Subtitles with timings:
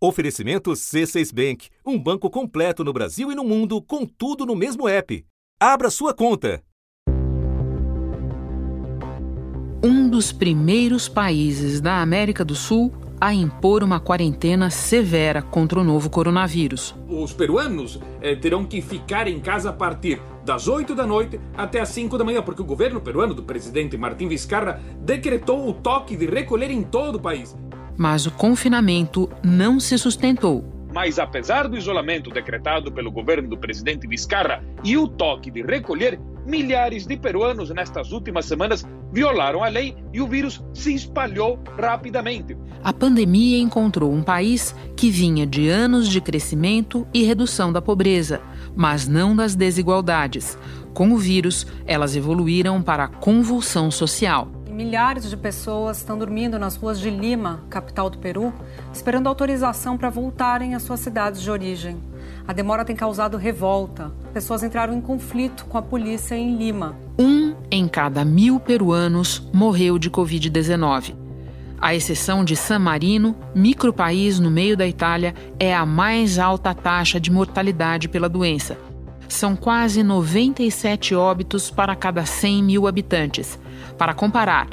[0.00, 4.88] Oferecimento C6 Bank, um banco completo no Brasil e no mundo, com tudo no mesmo
[4.88, 5.26] app.
[5.58, 6.62] Abra sua conta.
[9.82, 15.84] Um dos primeiros países da América do Sul a impor uma quarentena severa contra o
[15.84, 16.94] novo coronavírus.
[17.08, 21.80] Os peruanos eh, terão que ficar em casa a partir das 8 da noite até
[21.80, 26.16] as 5 da manhã, porque o governo peruano do presidente Martim Vizcarra decretou o toque
[26.16, 27.56] de recolher em todo o país.
[27.98, 30.64] Mas o confinamento não se sustentou.
[30.94, 36.18] Mas apesar do isolamento decretado pelo governo do presidente Vizcarra e o toque de recolher,
[36.46, 42.56] milhares de peruanos nestas últimas semanas violaram a lei e o vírus se espalhou rapidamente.
[42.82, 48.40] A pandemia encontrou um país que vinha de anos de crescimento e redução da pobreza,
[48.74, 50.56] mas não das desigualdades.
[50.94, 54.48] Com o vírus, elas evoluíram para a convulsão social.
[54.78, 58.54] Milhares de pessoas estão dormindo nas ruas de Lima, capital do Peru,
[58.92, 62.00] esperando autorização para voltarem às suas cidades de origem.
[62.46, 64.12] A demora tem causado revolta.
[64.32, 66.96] Pessoas entraram em conflito com a polícia em Lima.
[67.18, 71.16] Um em cada mil peruanos morreu de Covid-19.
[71.80, 77.18] A exceção de San Marino, micropaís no meio da Itália, é a mais alta taxa
[77.18, 78.78] de mortalidade pela doença.
[79.28, 83.58] São quase 97 óbitos para cada 100 mil habitantes.
[83.98, 84.68] Para comparar,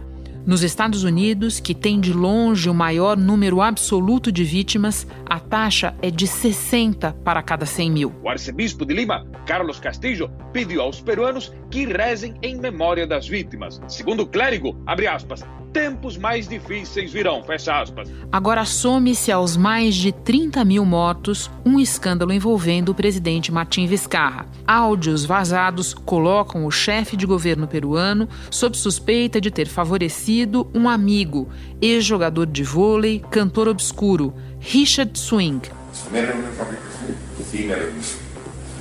[0.46, 5.96] nos Estados Unidos, que tem de longe o maior número absoluto de vítimas, a taxa
[6.00, 8.14] é de 60 para cada 100 mil.
[8.22, 13.82] O arcebispo de Lima, Carlos Castillo, pediu aos peruanos que rezem em memória das vítimas.
[13.88, 15.44] Segundo o clérigo, abre aspas,
[15.76, 18.10] tempos mais difíceis virão, fecha aspas.
[18.32, 24.46] Agora some-se aos mais de 30 mil mortos um escândalo envolvendo o presidente Martim Vizcarra.
[24.66, 31.50] Áudios vazados colocam o chefe de governo peruano sob suspeita de ter favorecido um amigo,
[31.82, 35.60] ex-jogador de vôlei, cantor obscuro, Richard Swing.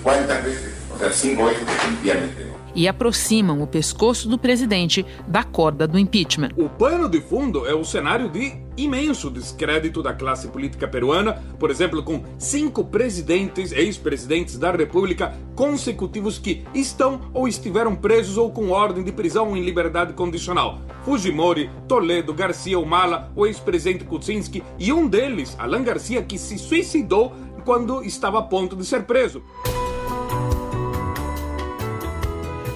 [0.00, 0.74] ¿Cuántas veces?
[0.94, 6.50] O sea, cinco no e aproximam o pescoço do presidente da corda do impeachment.
[6.56, 11.70] O pano de fundo é o cenário de imenso descrédito da classe política peruana, por
[11.70, 18.70] exemplo, com cinco presidentes, ex-presidentes da República consecutivos que estão ou estiveram presos ou com
[18.70, 20.80] ordem de prisão em liberdade condicional.
[21.04, 27.32] Fujimori, Toledo, Garcia Humala, o ex-presidente Kuczynski e um deles, Alan Garcia, que se suicidou
[27.64, 29.42] quando estava a ponto de ser preso.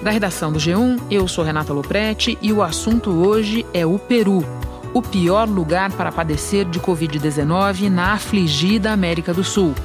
[0.01, 4.45] Da redação do G1, eu sou Renata Loprete e o assunto hoje é o Peru,
[4.93, 9.75] o pior lugar para padecer de Covid-19 na afligida América do Sul.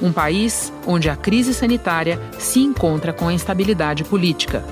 [0.00, 4.62] Um país onde a crise sanitária se encontra com a instabilidade política.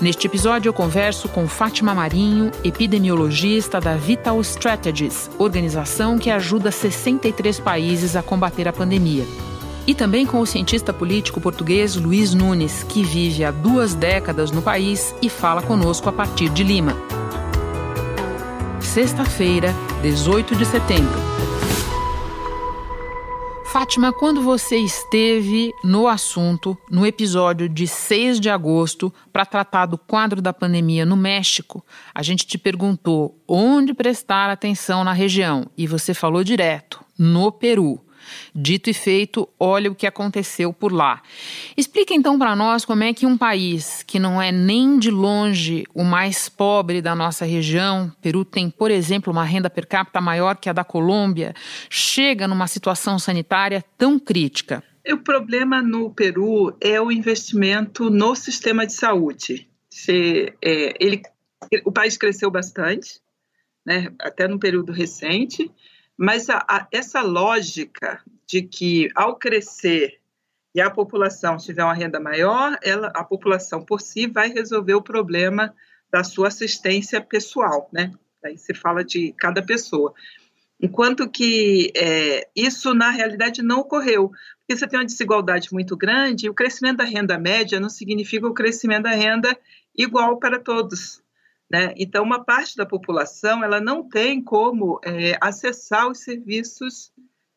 [0.00, 7.60] Neste episódio, eu converso com Fátima Marinho, epidemiologista da Vital Strategies, organização que ajuda 63
[7.60, 9.24] países a combater a pandemia.
[9.86, 14.60] E também com o cientista político português Luiz Nunes, que vive há duas décadas no
[14.60, 16.94] país e fala conosco a partir de Lima.
[18.80, 21.20] Sexta-feira, 18 de setembro.
[23.76, 29.98] Fátima, quando você esteve no assunto, no episódio de 6 de agosto, para tratar do
[29.98, 35.86] quadro da pandemia no México, a gente te perguntou onde prestar atenção na região e
[35.86, 38.05] você falou direto: no Peru.
[38.54, 41.22] Dito e feito, olha o que aconteceu por lá.
[41.76, 45.84] Explica então para nós como é que um país que não é nem de longe
[45.94, 50.56] o mais pobre da nossa região, Peru tem, por exemplo, uma renda per capita maior
[50.56, 51.54] que a da Colômbia,
[51.88, 54.82] chega numa situação sanitária tão crítica.
[55.08, 59.68] O problema no Peru é o investimento no sistema de saúde.
[59.88, 61.22] Se, é, ele,
[61.84, 63.20] o país cresceu bastante,
[63.86, 65.70] né, até no período recente,
[66.16, 70.18] mas a, a, essa lógica de que, ao crescer
[70.74, 75.02] e a população tiver uma renda maior, ela, a população por si vai resolver o
[75.02, 75.74] problema
[76.10, 78.12] da sua assistência pessoal, né?
[78.44, 80.14] Aí se fala de cada pessoa.
[80.80, 84.30] Enquanto que é, isso, na realidade, não ocorreu.
[84.60, 88.46] Porque você tem uma desigualdade muito grande e o crescimento da renda média não significa
[88.46, 89.56] o crescimento da renda
[89.96, 91.22] igual para todos.
[91.70, 91.92] Né?
[91.96, 97.12] Então, uma parte da população ela não tem como é, acessar os serviços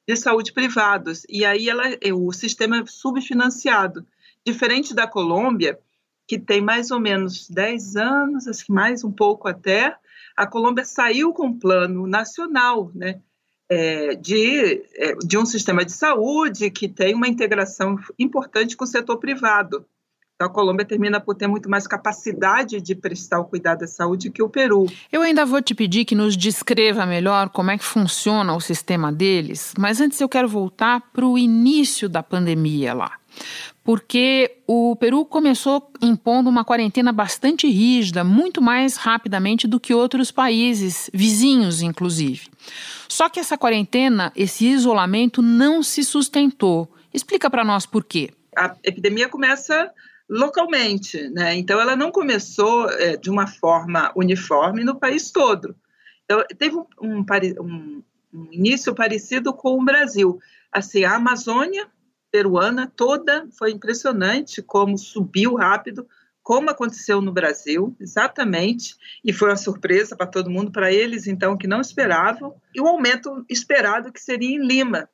[0.07, 4.05] de saúde privados, e aí ela, é, o sistema é subfinanciado.
[4.43, 5.79] Diferente da Colômbia,
[6.27, 9.95] que tem mais ou menos 10 anos, acho que mais um pouco até,
[10.35, 13.21] a Colômbia saiu com um plano nacional né,
[13.69, 18.87] é, de, é, de um sistema de saúde que tem uma integração importante com o
[18.87, 19.85] setor privado.
[20.41, 24.29] Então, a Colômbia termina por ter muito mais capacidade de prestar o cuidado à saúde
[24.29, 24.85] que o Peru.
[25.11, 29.11] Eu ainda vou te pedir que nos descreva melhor como é que funciona o sistema
[29.11, 33.17] deles, mas antes eu quero voltar para o início da pandemia lá.
[33.83, 40.31] Porque o Peru começou impondo uma quarentena bastante rígida, muito mais rapidamente do que outros
[40.31, 42.47] países, vizinhos inclusive.
[43.09, 46.89] Só que essa quarentena, esse isolamento não se sustentou.
[47.13, 48.29] Explica para nós por quê.
[48.55, 49.91] A epidemia começa
[50.29, 51.55] localmente, né?
[51.55, 55.75] Então ela não começou é, de uma forma uniforme no país todo.
[56.23, 57.25] Então, teve um, um,
[57.59, 60.39] um, um, início parecido com o Brasil.
[60.71, 61.87] Assim, a Amazônia
[62.31, 66.07] peruana toda foi impressionante como subiu rápido,
[66.43, 68.95] como aconteceu no Brasil, exatamente,
[69.25, 72.87] e foi uma surpresa para todo mundo, para eles então que não esperavam, e o
[72.87, 75.09] aumento esperado que seria em Lima.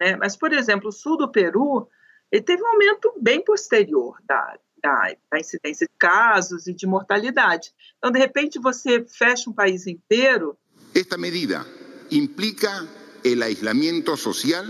[0.00, 0.16] Né?
[0.16, 1.88] Mas, por exemplo, o sul do Peru
[2.30, 7.72] ele teve um aumento bem posterior da, da, da, incidência de casos e de mortalidade.
[7.98, 10.56] Então, de repente, você fecha um país inteiro.
[10.94, 11.66] Esta medida
[12.10, 12.88] implica
[13.24, 14.64] o aislamiento social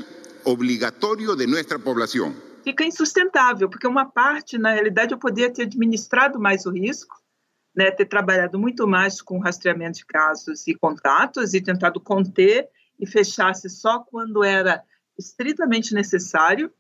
[0.45, 2.35] obrigatório de nossa população.
[2.65, 7.15] Fica insustentável, porque uma parte, na realidade, eu poderia ter administrado mais o risco,
[7.75, 12.69] né, ter trabalhado muito mais com rastreamento de casos e contatos e tentado conter
[12.99, 14.83] e fechasse só quando era
[15.19, 16.71] estritamente necessário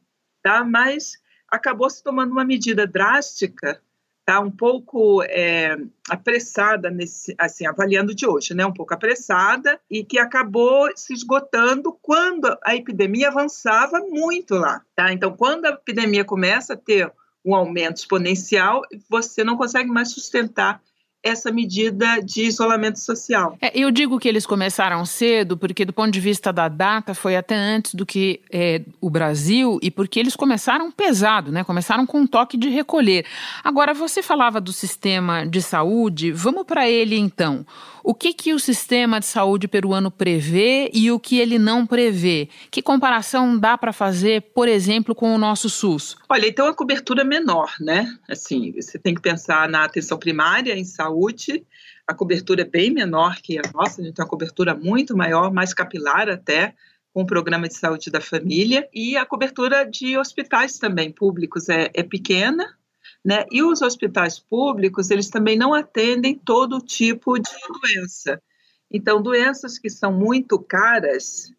[0.43, 0.65] tá?
[0.65, 1.13] mas
[1.49, 3.81] acabou se tomando uma medida drástica,
[4.25, 4.41] tá?
[4.41, 5.77] um pouco é,
[6.09, 8.65] apressada, nesse, assim, avaliando de hoje, né?
[8.65, 14.83] um pouco apressada, e que acabou se esgotando quando a epidemia avançava muito lá.
[14.95, 15.13] Tá?
[15.13, 17.13] Então, quando a epidemia começa a ter
[17.45, 20.81] um aumento exponencial, você não consegue mais sustentar
[21.23, 23.57] essa medida de isolamento social.
[23.61, 27.37] É, eu digo que eles começaram cedo, porque do ponto de vista da data foi
[27.37, 31.63] até antes do que é, o Brasil e porque eles começaram pesado, né?
[31.63, 33.27] Começaram com um toque de recolher.
[33.63, 37.67] Agora você falava do sistema de saúde, vamos para ele então.
[38.03, 42.49] O que, que o sistema de saúde peruano prevê e o que ele não prevê?
[42.71, 46.17] Que comparação dá para fazer, por exemplo, com o nosso SUS?
[46.29, 48.13] Olha, então a cobertura é menor, né?
[48.29, 51.65] Assim, você tem que pensar na atenção primária em saúde,
[52.07, 55.53] a cobertura é bem menor que a nossa, a gente tem uma cobertura muito maior,
[55.53, 56.75] mais capilar até,
[57.13, 61.91] com o programa de saúde da família, e a cobertura de hospitais também públicos é,
[61.95, 62.77] é pequena,
[63.25, 63.45] né?
[63.51, 67.51] E os hospitais públicos, eles também não atendem todo tipo de
[67.83, 68.43] doença.
[68.91, 71.53] Então, doenças que são muito caras,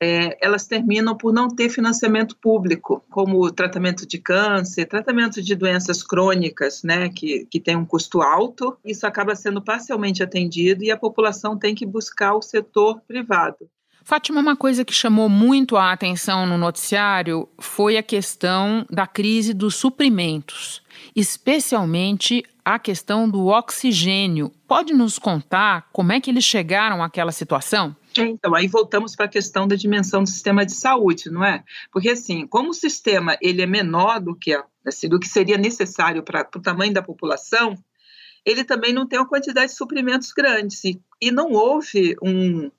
[0.00, 6.02] é, elas terminam por não ter financiamento público, como tratamento de câncer, tratamento de doenças
[6.02, 8.76] crônicas, né, que, que tem um custo alto.
[8.84, 13.70] Isso acaba sendo parcialmente atendido e a população tem que buscar o setor privado.
[14.06, 19.52] Fátima, uma coisa que chamou muito a atenção no noticiário foi a questão da crise
[19.52, 20.80] dos suprimentos,
[21.16, 24.52] especialmente a questão do oxigênio.
[24.68, 27.96] Pode nos contar como é que eles chegaram àquela situação?
[28.16, 31.64] Então, aí voltamos para a questão da dimensão do sistema de saúde, não é?
[31.90, 34.56] Porque, assim, como o sistema ele é menor do que,
[34.86, 37.74] assim, do que seria necessário para o tamanho da população,
[38.44, 40.84] ele também não tem uma quantidade de suprimentos grandes.
[40.84, 42.70] E, e não houve um,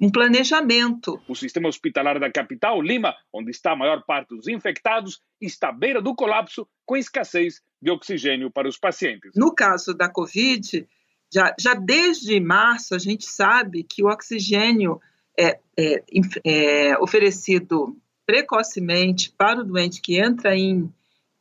[0.00, 1.20] um planejamento.
[1.26, 5.72] O sistema hospitalar da capital, Lima, onde está a maior parte dos infectados, está à
[5.72, 9.32] beira do colapso, com escassez de oxigênio para os pacientes.
[9.34, 10.86] No caso da Covid,
[11.32, 15.00] já, já desde março, a gente sabe que o oxigênio
[15.38, 16.02] é, é,
[16.44, 20.92] é oferecido precocemente para o doente que entra em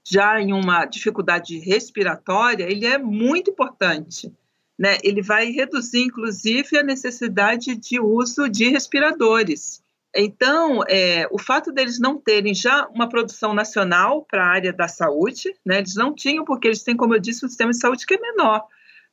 [0.10, 4.32] já em uma dificuldade respiratória, ele é muito importante
[4.77, 9.81] né, ele vai reduzir, inclusive, a necessidade de uso de respiradores.
[10.15, 14.88] Então, é, o fato deles não terem já uma produção nacional para a área da
[14.88, 18.05] saúde, né, eles não tinham, porque eles têm, como eu disse, um sistema de saúde
[18.05, 18.65] que é menor.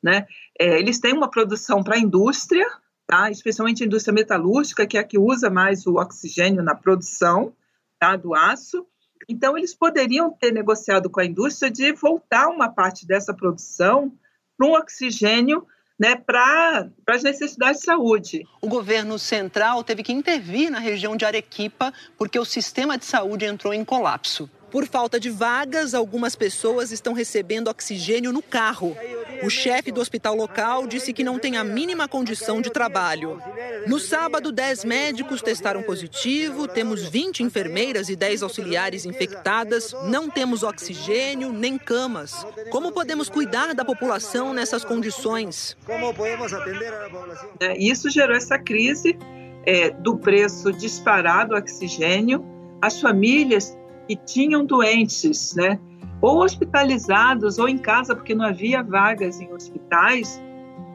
[0.03, 0.27] Né?
[0.59, 2.67] É, eles têm uma produção para a indústria,
[3.07, 3.31] tá?
[3.31, 7.55] especialmente a indústria metalúrgica, que é a que usa mais o oxigênio na produção
[7.99, 8.15] tá?
[8.17, 8.87] do aço.
[9.29, 14.13] Então, eles poderiam ter negociado com a indústria de voltar uma parte dessa produção
[14.57, 15.67] para um oxigênio
[15.99, 18.45] né, para as necessidades de saúde.
[18.61, 23.45] O governo central teve que intervir na região de Arequipa porque o sistema de saúde
[23.45, 24.51] entrou em colapso.
[24.75, 28.97] Por falta de vagas, algumas pessoas estão recebendo oxigênio no carro.
[29.45, 33.41] O chefe do hospital local disse que não tem a mínima condição de trabalho.
[33.87, 40.65] No sábado, 10 médicos testaram positivo, temos 20 enfermeiras e 10 auxiliares infectadas, não temos
[40.65, 42.45] oxigênio nem camas.
[42.69, 45.77] Como podemos cuidar da população nessas condições?
[45.87, 47.51] Como podemos atender a população?
[47.61, 49.17] É, isso gerou essa crise
[49.65, 52.45] é, do preço disparado do oxigênio.
[52.83, 53.73] As famílias
[54.07, 55.79] que tinham doentes, né?
[56.25, 60.41] ou hospitalizados ou em casa porque não havia vagas em hospitais,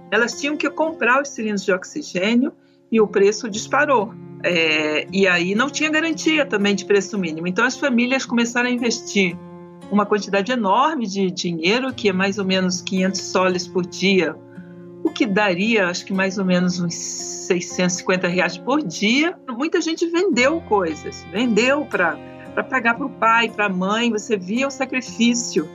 [0.09, 2.51] elas tinham que comprar os cilindros de oxigênio
[2.91, 4.11] e o preço disparou.
[4.43, 7.45] É, e aí não tinha garantia também de preço mínimo.
[7.45, 9.37] Então as famílias começaram a investir
[9.91, 14.35] uma quantidade enorme de dinheiro, que é mais ou menos 500 soles por dia,
[15.03, 19.37] o que daria, acho que mais ou menos uns 650 reais por dia.
[19.47, 22.17] Muita gente vendeu coisas, vendeu para
[22.49, 24.11] pagar para o pai, para a mãe.
[24.11, 25.69] Você via o sacrifício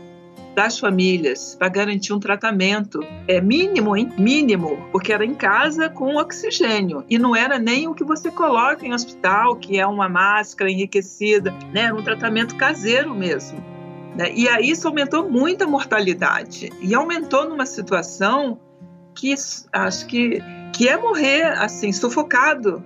[0.54, 4.12] das famílias para garantir um tratamento é mínimo, hein?
[4.16, 8.87] Mínimo, porque era em casa com oxigênio e não era nem o que você coloca
[8.87, 11.83] em hospital, que é uma máscara enriquecida, né?
[11.83, 13.62] Era um tratamento caseiro mesmo.
[14.16, 14.33] Né?
[14.33, 18.61] E aí isso aumentou muito a mortalidade e aumentou numa situação
[19.14, 19.35] que
[19.73, 20.40] acho que
[20.73, 22.85] que é morrer assim sufocado,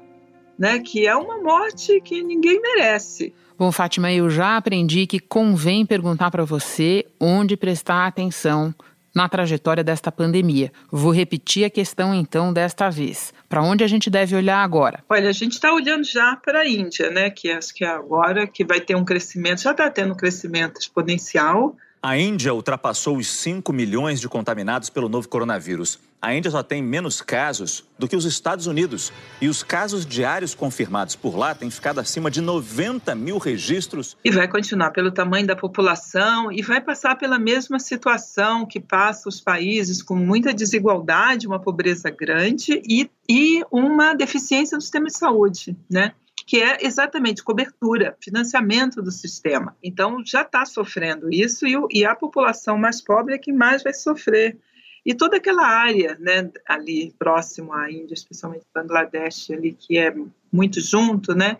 [0.59, 0.79] né?
[0.79, 3.35] Que é uma morte que ninguém merece.
[3.59, 8.73] Bom, Fátima, eu já aprendi que convém perguntar para você onde prestar atenção
[9.13, 10.71] na trajetória desta pandemia.
[10.93, 13.35] Vou repetir a questão então desta vez.
[13.49, 15.03] Para onde a gente deve olhar agora?
[15.09, 17.31] Olha, a gente está olhando já para a Índia, né?
[17.31, 20.79] Que acho que é agora que vai ter um crescimento, já está tendo um crescimento
[20.79, 21.77] exponencial.
[22.03, 26.83] A Índia ultrapassou os 5 milhões de contaminados pelo novo coronavírus a Índia só tem
[26.83, 29.13] menos casos do que os Estados Unidos.
[29.41, 34.17] E os casos diários confirmados por lá têm ficado acima de 90 mil registros.
[34.25, 39.29] E vai continuar pelo tamanho da população e vai passar pela mesma situação que passa
[39.29, 45.17] os países com muita desigualdade, uma pobreza grande e, e uma deficiência no sistema de
[45.17, 46.15] saúde, né?
[46.49, 49.77] Que é exatamente cobertura, financiamento do sistema.
[49.83, 53.93] Então, já está sofrendo isso e, e a população mais pobre é que mais vai
[53.93, 54.57] sofrer
[55.05, 60.15] e toda aquela área, né, ali próximo à Índia, especialmente Bangladesh, ali que é
[60.51, 61.59] muito junto, né?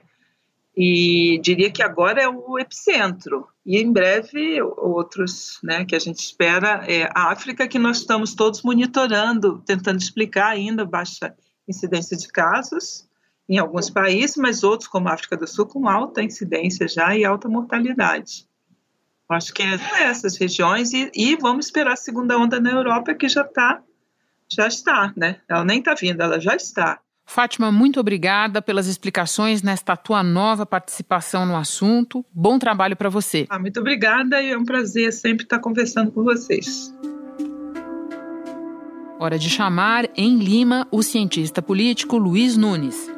[0.75, 3.47] E diria que agora é o epicentro.
[3.67, 8.35] E em breve outros, né, que a gente espera é a África que nós estamos
[8.35, 11.35] todos monitorando, tentando explicar ainda baixa
[11.69, 13.08] incidência de casos
[13.49, 17.25] em alguns países, mas outros como a África do Sul com alta incidência já e
[17.25, 18.47] alta mortalidade.
[19.29, 23.29] Acho que é essas regiões e, e vamos esperar a segunda onda na Europa que
[23.29, 23.83] já está,
[24.51, 25.37] já está, né?
[25.49, 26.99] Ela nem está vindo, ela já está.
[27.27, 32.25] Fátima, muito obrigada pelas explicações nesta tua nova participação no assunto.
[32.33, 33.47] Bom trabalho para você.
[33.51, 36.91] Ah, muito obrigada e é um prazer sempre estar conversando com vocês.
[39.21, 43.18] Hora de chamar em Lima o cientista político Luiz Nunes.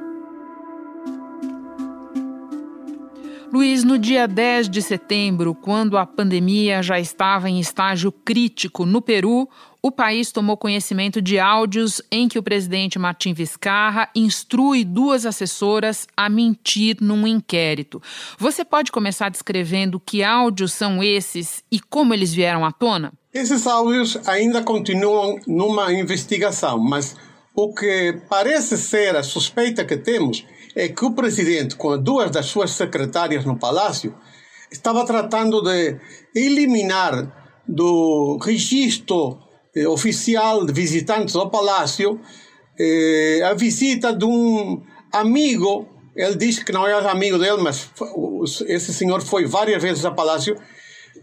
[3.52, 9.02] Luiz, no dia 10 de setembro, quando a pandemia já estava em estágio crítico no
[9.02, 9.49] Peru,
[9.83, 16.07] o país tomou conhecimento de áudios em que o presidente Martim Vizcarra instrui duas assessoras
[16.16, 18.00] a mentir num inquérito.
[18.38, 23.12] Você pode começar descrevendo que áudios são esses e como eles vieram à tona?
[23.35, 27.16] Esses áudios ainda continuam numa investigação, mas
[27.52, 32.46] o que parece ser a suspeita que temos é que o presidente, com duas das
[32.46, 34.14] suas secretárias no palácio,
[34.70, 35.96] estava tratando de
[36.34, 39.38] eliminar do registro
[39.74, 42.20] eh, oficial de visitantes ao palácio
[42.78, 45.88] eh, a visita de um amigo.
[46.14, 47.90] Ele diz que não é amigo dele, mas
[48.66, 50.56] esse senhor foi várias vezes ao palácio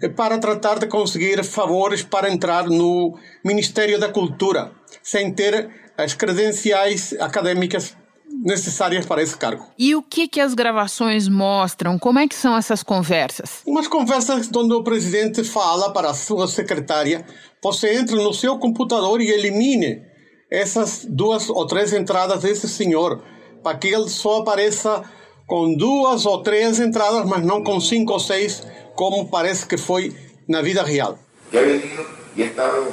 [0.01, 6.13] eh, para tratar de conseguir favores para entrar no Ministério da Cultura, sem ter as
[6.13, 7.95] credenciais acadêmicas
[8.29, 9.65] necessárias para esse cargo.
[9.77, 11.97] E o que, que as gravações mostram?
[11.97, 13.61] Como é que são essas conversas?
[13.65, 17.25] Umas conversas onde o presidente fala para a sua secretária,
[17.61, 20.01] você entra no seu computador e elimine
[20.49, 23.21] essas duas ou três entradas desse senhor,
[23.63, 25.03] para que ele só apareça
[25.45, 28.65] com duas ou três entradas, mas não com cinco ou seis,
[28.95, 30.15] como parece que foi
[30.47, 31.17] na vida real.
[31.51, 32.05] Que ha venido
[32.35, 32.89] y ha estado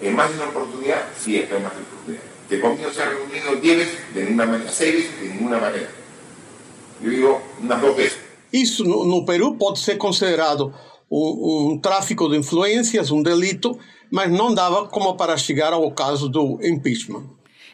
[0.00, 3.56] en más de una oportunidad, sí, está en más de que conmigo se ha reunido
[3.56, 5.90] 10 veces de ninguna manera, 6 veces de ninguna manera.
[7.02, 8.18] Eu digo umas duas vezes.
[8.52, 10.72] Isso no, no Peru pode ser considerado
[11.10, 13.78] um, um, tráfico de influências, um delito,
[14.10, 17.24] mas não dava como para chegar ao caso do impeachment.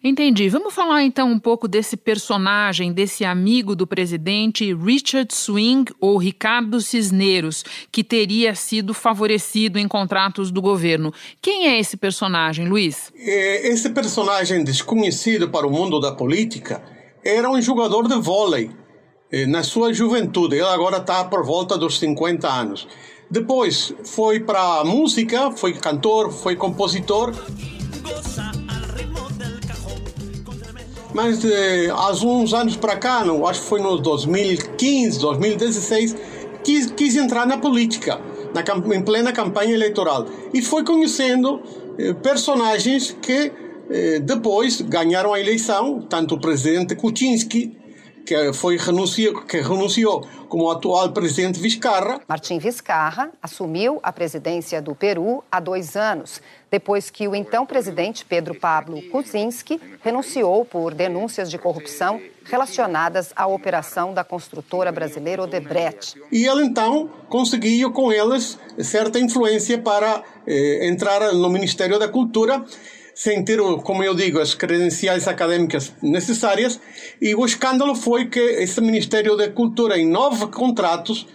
[0.07, 0.51] Entendi.
[0.51, 6.79] Vamos falar então um pouco desse personagem, desse amigo do presidente Richard Swing ou Ricardo
[6.79, 11.11] Cisneros, que teria sido favorecido em contratos do governo.
[11.41, 13.11] Quem é esse personagem, Luiz?
[13.17, 16.83] É, esse personagem desconhecido para o mundo da política
[17.25, 18.71] era um jogador de vôlei
[19.33, 20.57] é, na sua juventude.
[20.57, 22.87] Ele agora está por volta dos 50 anos.
[23.31, 27.33] Depois foi para a música, foi cantor, foi compositor.
[31.15, 36.17] Mas eh, há uns anos para cá, não, acho que foi no 2015, 2016,
[36.65, 38.21] quis, quis entrar na política
[38.53, 40.27] na, em plena campanha eleitoral.
[40.53, 41.63] E foi conhecendo
[41.97, 43.53] eh, personagens que
[43.91, 47.77] eh, depois ganharam a eleição, tanto o presidente Kuczynski,
[48.25, 52.21] que foi renunciou, que renunciou como atual presidente Vizcarra.
[52.27, 56.41] Martim Vizcarra assumiu a presidência do Peru há dois anos,
[56.71, 63.47] depois que o então presidente Pedro Pablo Kuczynski renunciou por denúncias de corrupção relacionadas à
[63.47, 66.15] operação da construtora brasileira Odebrecht.
[66.31, 72.65] E ele então conseguiu com elas certa influência para eh, entrar no Ministério da Cultura
[73.15, 76.81] sem ter, como eu digo, as credenciais acadêmicas necessárias.
[77.21, 81.27] E o escândalo foi que esse Ministério da Cultura, em nove contratos,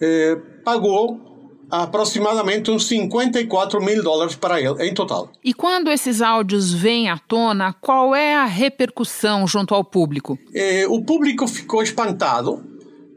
[0.00, 1.30] eh, pagou
[1.70, 5.30] aproximadamente uns 54 mil dólares para ele, em total.
[5.44, 10.36] E quando esses áudios vêm à tona, qual é a repercussão junto ao público?
[10.52, 12.64] Eh, o público ficou espantado,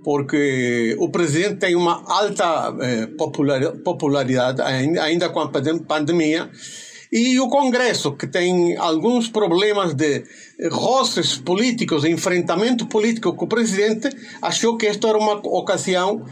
[0.04, 3.08] porque o presidente tem uma alta eh,
[3.84, 6.52] popularidade, ainda com a pandemia,
[7.16, 10.24] e o Congresso, que tem alguns problemas de
[10.72, 14.10] roces políticos, enfrentamento político com o presidente,
[14.42, 16.26] achou que esta era uma ocasião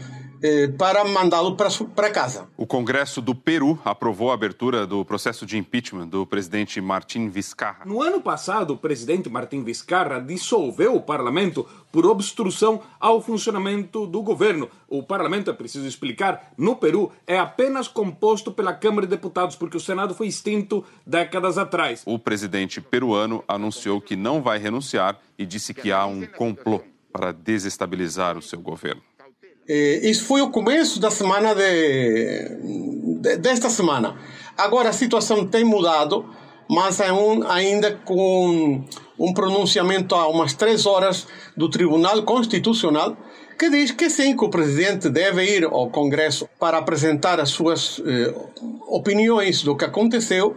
[0.76, 2.48] para mandá-lo para casa.
[2.56, 7.84] O Congresso do Peru aprovou a abertura do processo de impeachment do presidente Martin Vizcarra.
[7.84, 14.22] No ano passado, o presidente Martin Vizcarra dissolveu o parlamento por obstrução ao funcionamento do
[14.22, 14.68] governo.
[14.88, 19.76] O parlamento, é preciso explicar, no Peru é apenas composto pela Câmara de Deputados, porque
[19.76, 22.02] o Senado foi extinto décadas atrás.
[22.06, 26.80] O presidente peruano anunciou que não vai renunciar e disse que há um complô
[27.12, 29.02] para desestabilizar o seu governo.
[29.68, 32.48] Eh, isso foi o começo da semana de,
[33.20, 34.16] de, desta semana.
[34.56, 36.26] Agora a situação tem mudado,
[36.68, 38.84] mas é um, ainda com
[39.18, 41.26] um pronunciamento há umas três horas
[41.56, 43.16] do Tribunal Constitucional
[43.58, 48.02] que diz que sim, que o presidente deve ir ao Congresso para apresentar as suas
[48.04, 48.34] eh,
[48.88, 50.56] opiniões do que aconteceu,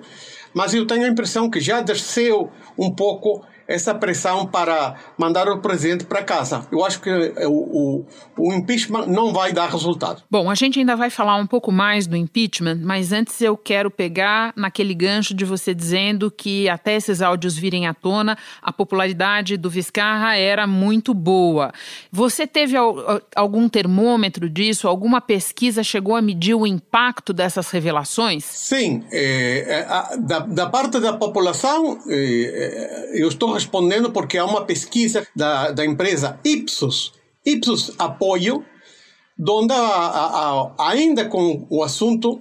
[0.54, 5.60] mas eu tenho a impressão que já desceu um pouco essa pressão para mandar o
[5.60, 6.66] presidente para casa.
[6.72, 8.06] Eu acho que o, o,
[8.38, 10.24] o, impeachment não vai dar resultado.
[10.30, 13.90] Bom, a gente ainda vai falar um pouco mais do impeachment, mas antes eu quero
[13.90, 19.58] pegar naquele gancho de você dizendo que até esses áudios virem à tona, a popularidade
[19.58, 21.72] do Vizcarra era muito boa.
[22.12, 22.76] Você teve
[23.36, 24.88] algum termômetro disso?
[24.88, 28.46] Alguma pesquisa chegou a medir o impacto dessas revelações?
[28.46, 29.04] Sim.
[29.12, 29.86] É,
[30.20, 35.86] da, da, parte da população, é, eu estou respondendo porque há uma pesquisa da, da
[35.86, 37.14] empresa Ipsos,
[37.44, 38.64] Ipsos Apoio,
[39.48, 42.40] onde a, a, a, ainda com o assunto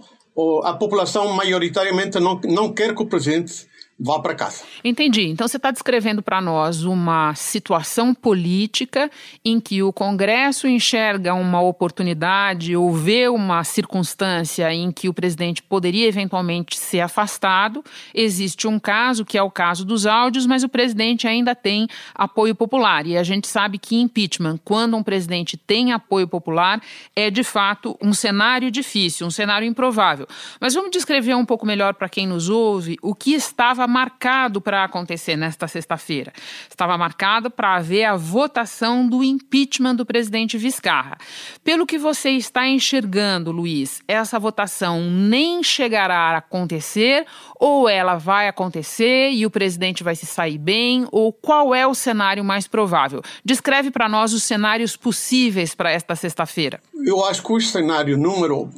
[0.64, 3.66] a população maioritariamente não, não quer que o presidente
[3.98, 4.64] vá para casa.
[4.82, 5.28] Entendi.
[5.28, 9.10] Então você está descrevendo para nós uma situação política
[9.44, 15.62] em que o Congresso enxerga uma oportunidade ou vê uma circunstância em que o presidente
[15.62, 17.84] poderia eventualmente ser afastado.
[18.12, 22.54] Existe um caso, que é o caso dos áudios, mas o presidente ainda tem apoio
[22.54, 23.06] popular.
[23.06, 26.82] E a gente sabe que impeachment, quando um presidente tem apoio popular,
[27.14, 30.26] é de fato um cenário difícil, um cenário improvável.
[30.60, 34.60] Mas vamos descrever um pouco melhor para quem nos ouve o que estava estava marcado
[34.60, 36.32] para acontecer nesta sexta-feira.
[36.68, 41.18] Estava marcado para haver a votação do impeachment do presidente Vizcarra.
[41.62, 47.26] Pelo que você está enxergando, Luiz, essa votação nem chegará a acontecer
[47.58, 51.06] ou ela vai acontecer e o presidente vai se sair bem?
[51.12, 53.22] Ou qual é o cenário mais provável?
[53.44, 56.80] Descreve para nós os cenários possíveis para esta sexta-feira.
[57.04, 58.70] Eu acho que o cenário número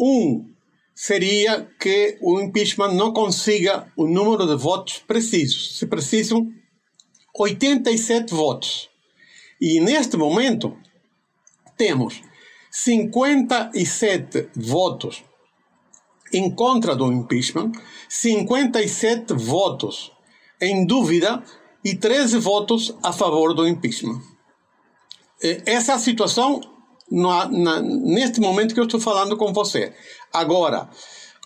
[0.00, 0.57] um
[1.00, 5.78] seria que o impeachment não consiga o número de votos precisos.
[5.78, 6.52] Se precisam
[7.32, 8.90] 87 votos.
[9.60, 10.76] E neste momento
[11.76, 12.20] temos
[12.72, 15.22] 57 votos
[16.32, 17.70] em contra do impeachment,
[18.08, 20.10] 57 votos
[20.60, 21.44] em dúvida
[21.84, 24.20] e 13 votos a favor do impeachment.
[25.64, 26.60] Essa é situação
[27.10, 29.92] na, na, neste momento que eu estou falando com você.
[30.32, 30.88] Agora,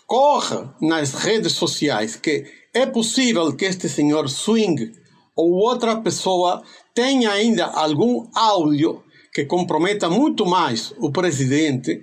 [0.05, 4.91] corre nas redes sociais que é possível que este senhor Swing
[5.35, 12.01] ou outra pessoa tenha ainda algum áudio que comprometa muito mais o presidente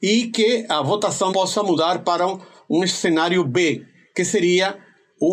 [0.00, 2.38] e que a votação possa mudar para um,
[2.70, 4.78] um cenário B, que seria
[5.20, 5.26] um,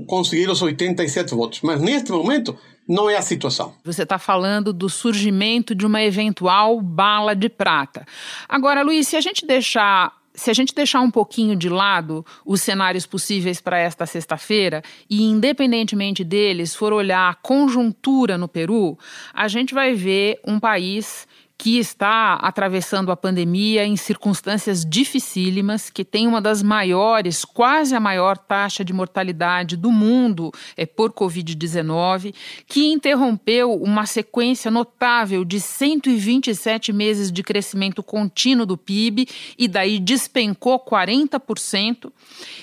[0.00, 1.60] um, conseguir os 87 votos.
[1.62, 2.56] Mas neste momento
[2.90, 3.72] não é a situação.
[3.84, 8.04] Você está falando do surgimento de uma eventual bala de prata.
[8.48, 12.62] Agora, Luiz, se a gente deixar se a gente deixar um pouquinho de lado os
[12.62, 18.98] cenários possíveis para esta sexta-feira e, independentemente deles, for olhar a conjuntura no Peru,
[19.34, 21.28] a gente vai ver um país
[21.60, 28.00] que está atravessando a pandemia em circunstâncias dificílimas, que tem uma das maiores, quase a
[28.00, 32.34] maior taxa de mortalidade do mundo é, por Covid-19,
[32.66, 39.98] que interrompeu uma sequência notável de 127 meses de crescimento contínuo do PIB e daí
[39.98, 42.10] despencou 40%,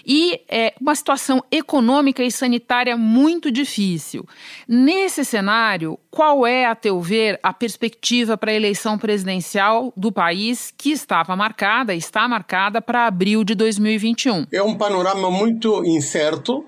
[0.04, 4.28] e é uma situação econômica e sanitária muito difícil.
[4.68, 10.72] Nesse cenário, qual é, a teu ver, a perspectiva para a eleição presidencial do país
[10.78, 14.46] que estava marcada, está marcada para abril de 2021?
[14.52, 16.64] É um panorama muito incerto.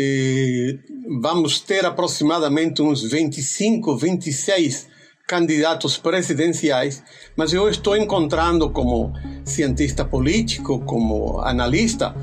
[0.00, 0.78] E
[1.20, 4.86] vamos ter aproximadamente uns 25, 26
[5.26, 7.02] candidatos presidenciais,
[7.36, 9.12] mas eu estou encontrando como
[9.44, 12.14] cientista político, como analista,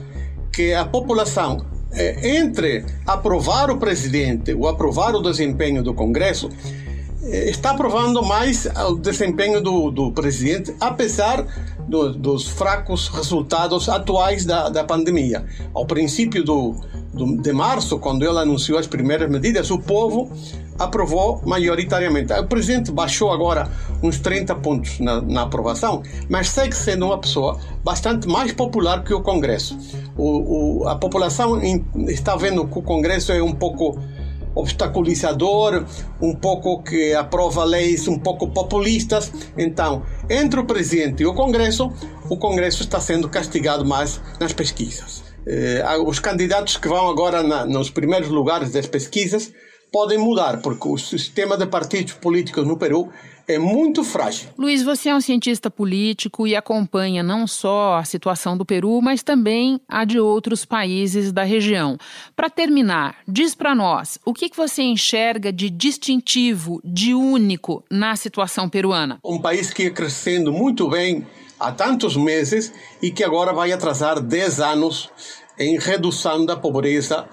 [0.54, 6.50] que a população é, entre aprovar o presidente ou aprovar o desempenho do Congresso,
[7.26, 11.46] está aprovando mais o desempenho do, do presidente, apesar
[11.88, 15.46] do, dos fracos resultados atuais da, da pandemia.
[15.74, 16.76] Ao princípio do,
[17.14, 20.32] do, de março, quando ele anunciou as primeiras medidas, o povo
[20.78, 22.34] aprovou majoritariamente.
[22.34, 23.70] O presidente baixou agora
[24.04, 29.14] uns 30 pontos na, na aprovação, mas segue sendo uma pessoa bastante mais popular que
[29.14, 29.78] o Congresso.
[30.18, 31.62] O, o, a população
[32.08, 33.98] está vendo que o Congresso é um pouco
[34.56, 35.86] obstaculizador,
[36.22, 39.32] um pouco que aprova leis um pouco populistas.
[39.58, 41.92] Então, entre o presidente e o Congresso,
[42.30, 45.24] o Congresso está sendo castigado mais nas pesquisas.
[45.46, 49.52] Eh, os candidatos que vão agora na, nos primeiros lugares das pesquisas
[49.92, 53.10] podem mudar, porque o sistema de partidos políticos no Peru
[53.48, 54.50] é muito frágil.
[54.58, 59.24] Luiz, você é um cientista político e acompanha não só a situação do Peru, mas
[59.24, 61.98] também a de outros países da região.
[62.36, 68.16] Para terminar, diz para nós o que, que você enxerga de distintivo, de único na
[68.16, 69.20] situação peruana?
[69.24, 71.26] Um país que é crescendo muito bem
[71.60, 75.10] há tantos meses e que agora vai atrasar 10 anos
[75.58, 77.28] em redução da pobreza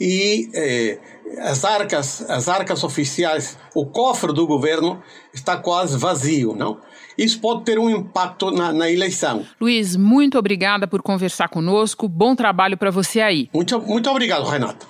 [0.00, 0.98] e eh,
[1.38, 6.78] as arcas, as arcas oficiais, o cofre do governo está quase vazio, não?
[7.16, 9.44] Isso pode ter um impacto na, na eleição.
[9.60, 12.08] Luiz, muito obrigada por conversar conosco.
[12.08, 13.50] Bom trabalho para você aí.
[13.52, 14.86] Muito, muito obrigado, Renato.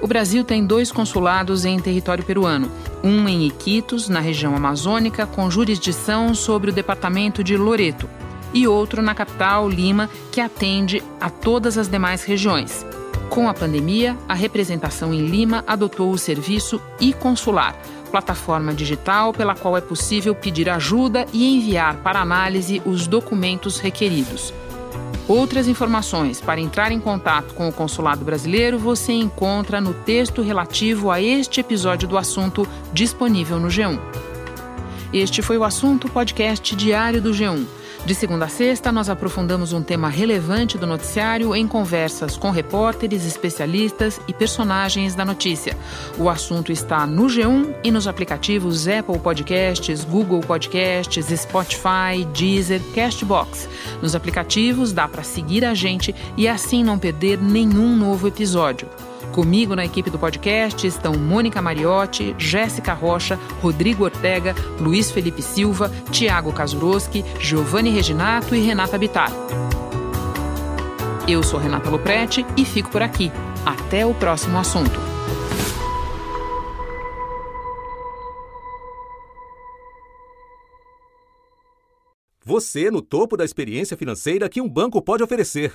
[0.00, 2.70] O Brasil tem dois consulados em território peruano.
[3.02, 8.08] Um em Iquitos, na região amazônica, com jurisdição sobre o departamento de Loreto,
[8.52, 12.86] e outro na capital, Lima, que atende a todas as demais regiões.
[13.30, 17.76] Com a pandemia, a representação em Lima adotou o serviço e-consular,
[18.10, 24.52] plataforma digital pela qual é possível pedir ajuda e enviar para análise os documentos requeridos.
[25.28, 31.10] Outras informações para entrar em contato com o consulado brasileiro você encontra no texto relativo
[31.10, 34.00] a este episódio do assunto disponível no G1.
[35.12, 37.77] Este foi o assunto podcast diário do G1.
[38.08, 43.26] De segunda a sexta, nós aprofundamos um tema relevante do noticiário em conversas com repórteres,
[43.26, 45.76] especialistas e personagens da notícia.
[46.16, 53.68] O assunto está no G1 e nos aplicativos Apple Podcasts, Google Podcasts, Spotify, Deezer, Castbox.
[54.00, 58.88] Nos aplicativos dá para seguir a gente e assim não perder nenhum novo episódio.
[59.32, 65.90] Comigo na equipe do podcast estão Mônica Mariotti, Jéssica Rocha, Rodrigo Ortega, Luiz Felipe Silva,
[66.10, 69.30] Tiago Kazuroski, Giovanni Reginato e Renata Bittar.
[71.28, 73.30] Eu sou Renata Loprete e fico por aqui.
[73.64, 74.98] Até o próximo assunto.
[82.42, 85.74] Você no topo da experiência financeira que um banco pode oferecer.